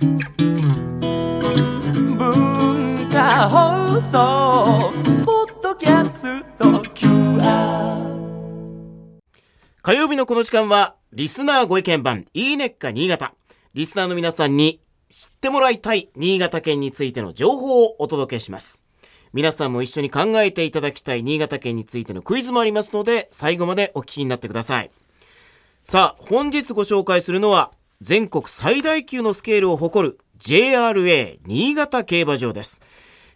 [0.00, 0.16] 文
[3.10, 4.92] 化放送
[5.24, 8.06] ポッドキャスト QR
[9.82, 13.34] 火曜日のこの時間は、リスナーご意見番、いいねっか新潟。
[13.74, 14.80] リスナーの皆さんに
[15.10, 18.84] 知ってもらいたい新潟県についての情報をお届けします。
[19.32, 24.92] 皆さんも一緒に考えていただきたい新潟県についてのクイズもありますので、最後までお聞きになってください。
[25.82, 32.80] さあ、本日ご紹介するのは、全国最大級のスケールを誇る JRA 新潟競馬場です。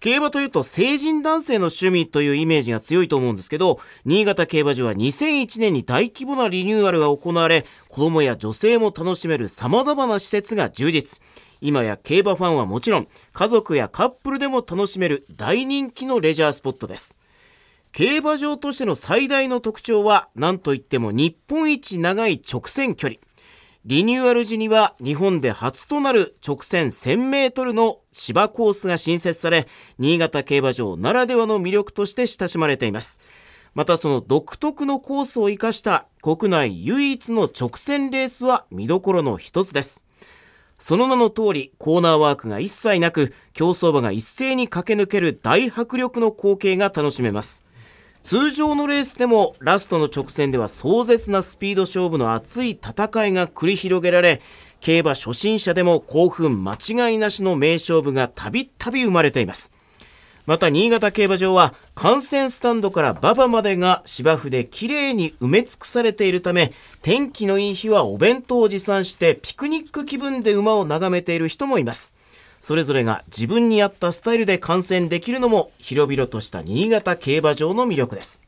[0.00, 11.20] 競馬というと成人男性の趣味というイメージが強いと思うんですけど、新潟競馬場は2001年に大規模なリニューアルが行われ、子供や女性も楽しめる様々な施設が充実。
[11.60, 17.18] 今や競馬ファンはもちろん、家族やカップルでも楽しめる大人気のレジャースポットです。
[17.92, 23.18] 競馬場としての最大の特徴は、何といっても日本一長い直線距離。
[23.86, 29.68] リニューアル時には日本で初となる直線1000メートルの芝コースが新設され、
[30.00, 33.20] 新潟競馬場ならではの魅力として親しまれています。
[33.74, 40.04] またその独特のコースを生かした国内唯一の直線レースは見どころの一つです。
[40.80, 47.62] その名の通り、コーナーワークが一切なく、競走馬が一斉に駆け抜ける大迫力の光景が楽しめます。
[48.26, 54.40] 通常のレースでもラストの直線では壮絶なスピード勝負の熱い戦いが繰り広げられ、
[54.80, 59.72] 競馬初心者でも興奮間違いなしの名勝負がたびたび生まれています。
[60.44, 66.72] また新潟競馬場は観戦スタンドから馬場までが芝生できれいに埋め尽くされているため
[67.02, 72.15] 天気のいい日はお弁当を持参してピクニック気分で馬を眺めている人もいます
[72.66, 78.44] それぞれが自分に合ったスタイルで観戦できるのも広々とした新潟競馬場の魅力です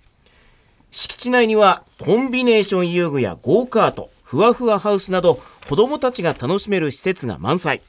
[0.90, 5.38] 敷地内にはコンビネーション遊具やゴーカートふわふわハウスなど
[5.68, 7.80] 子供たちが楽しめる施設が満載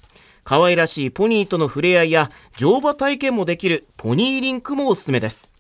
[0.44, 5.52] 可愛らしいポニーとの触れ合いや乗馬体験もできるポニーリンクもおすすめです。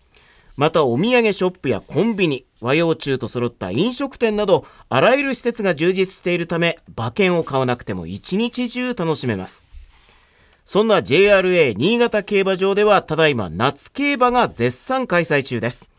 [0.56, 9.69] またお土産ショップやコンビニ、和洋中と揃った飲食店などあらゆる施設が充実しているため馬券を買わなくても一日中楽しめます。
[10.72, 15.90] そんな JRA 新潟競馬場ではただいま夏競馬が絶賛開催中です。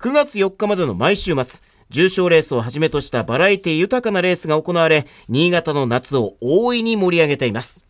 [0.00, 7.84] 9月4日までの毎週末、重賞レースをはじめとしたバラエティ豊かなレースが行われ、新潟の夏を大いに盛り上げています。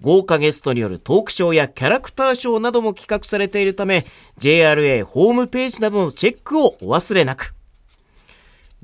[0.00, 4.06] 豪華ゲストによるトークショーやキャラクターショーなども企画されているため、
[4.38, 7.56] JRA ホームページなどのチェックをお忘れなく。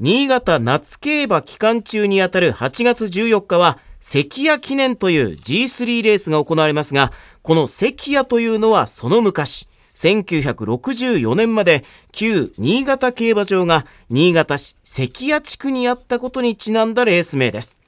[0.01, 17.79] 新潟夏競馬期間中にあたる8月14日は、関谷記念という G3 レースが行われますが、この関谷というのはその昔、1964年まで旧新潟競馬場が新潟市関谷地区にあったことにちなんだレース名です。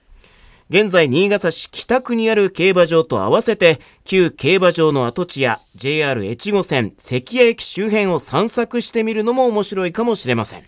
[0.70, 10.64] 現在新潟市北区にある競馬場と合わせて旧競馬場の跡地や JR 越後線関谷駅周辺を散策してみるのも面白いかもしれません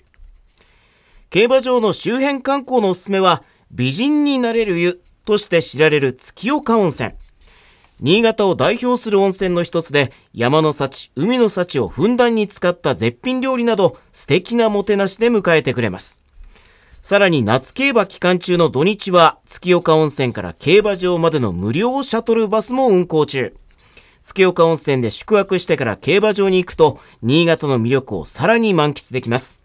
[1.30, 7.12] 競馬場の周辺観光のおすすめは美人になれる湯として知られる月岡温泉
[8.00, 16.22] 新潟を代表する温泉の一つで山の幸海の幸をふんだんに使った絶品料理など素敵なもてなしで迎えてくれます
[17.06, 23.54] さらに夏競馬期間中の土日は月岡温泉から競馬場までの無料シャトルバスも運行中。
[24.22, 29.60] 月岡温泉で宿泊してから競馬場に行くと新潟の魅力をさらに満喫できます。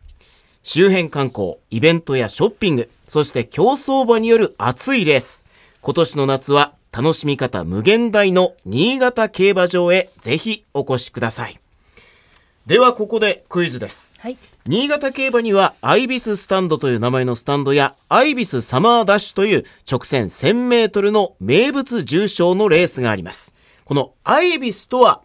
[0.62, 5.48] 周辺観光、イベントやショッピング、そして競走馬による熱いレース。
[5.84, 11.60] 今年の夏は楽しみ方無限大の新潟競馬場へぜひお越しください。
[12.68, 14.16] ではここでクイズです。
[14.20, 14.38] はい。
[14.68, 23.56] 新潟競馬にはアイビススタンドという名前のスタンドやアイビスサマーダッシュという直線1000メートルの名物重賞のレースがあります。
[23.84, 25.24] このアイビスとは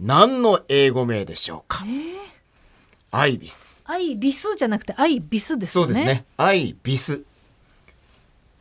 [0.00, 1.84] 何の英語名でしょうか、
[3.12, 3.84] アイビス。
[3.86, 5.94] アイリスじゃなくてアイビスですよね。
[5.94, 6.24] そうですね。
[6.38, 7.22] アイビス。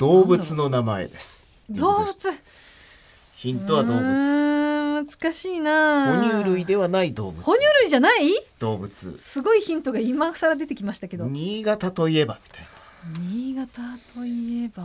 [0.01, 1.47] 動物の名前です。
[1.69, 2.33] 動物。
[3.35, 5.03] ヒントは動う物。
[5.05, 6.19] 難しいな。
[6.19, 7.43] 哺乳類ではない動物。
[7.43, 8.33] 哺乳類じゃない？
[8.57, 9.19] 動物。
[9.19, 11.25] すごいヒントが今更出てきましたけど。
[11.25, 12.69] 新潟といえばみたいな。
[13.29, 13.69] 新潟
[14.15, 14.83] といえば。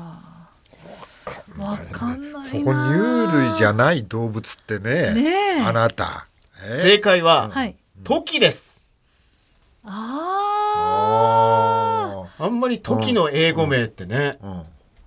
[1.56, 3.26] わかんない哺な。
[3.30, 5.30] 乳類じゃない動物ってねね
[5.60, 6.26] えあなた
[6.62, 6.74] え？
[6.74, 7.74] 正解は、はい。
[8.04, 8.82] トキです。
[9.82, 10.26] あ
[12.38, 14.62] ああんまりトキの英語名ってね、ーうん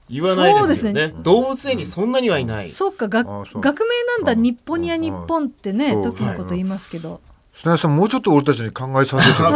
[0.09, 1.13] 言わないですよそうでね。
[1.21, 2.65] 動物園にそんなにはいない。
[2.65, 2.67] あ。
[2.67, 4.31] そっか、があそう学名なんだ。
[4.33, 7.21] うん日本には日本ってね、そう時のこと言いますけど。
[7.55, 9.51] 砂井さんもうちょっと俺たちに考えさせてくれ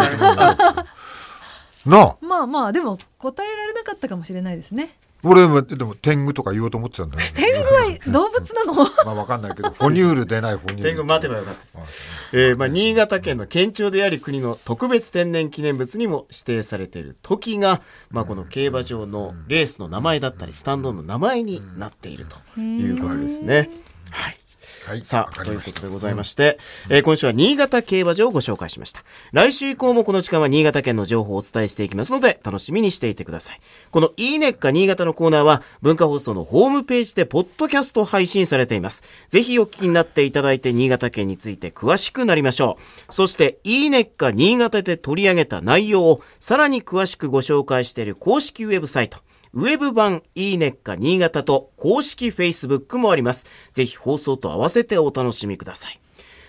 [1.85, 4.89] なあまあまあ、でも答えられなかったかもしれないですね。
[5.23, 8.73] 俺もでも天狗とか言おうと思ってたんだよ 天狗は動物なの？
[8.73, 10.83] まあわかんないけど哺乳類出ない哺乳類。
[10.83, 12.19] 天狗待てばよかったです。
[12.33, 17.81] えーまあ、新潟県の県庁であり国の特別天然記念物にも指定されている時が、
[18.11, 23.69] まあ、この競馬場のレースの名前だったりスタンドの名前になっているということですね。
[24.09, 24.37] はい
[24.85, 26.59] はいさあ、ということでございまして、
[26.89, 29.01] えー今週は新潟競馬場をご紹介しました。
[29.31, 33.59] 来週以降もこの時間は新潟県の情報をお伝えしていきますので、楽しみにしていてください。
[33.91, 39.03] このいいねっか新潟のコーナーは、文化放送のホームページでポッドキャスト配信されています。
[39.29, 42.77] ぜひお聞きになっていただいて、新潟県について詳しくなりましょ
[43.09, 43.13] う。
[43.13, 49.19] そして、いいねっか新潟で取り上げた内容を、さらに詳しくご紹介している公式ウェブサイト、
[49.53, 53.45] ウェブ版いいねっか新潟と公式 Facebook もあります。
[53.71, 55.99] ぜひ放送と合わせてお楽しみください。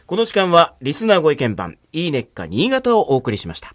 [0.06, 3.75] この時間はリスナーご意見版いいねっか新潟をお送りしました。